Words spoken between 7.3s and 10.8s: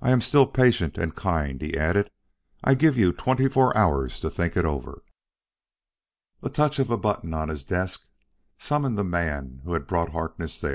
on his desk summoned the man who had brought Harkness there.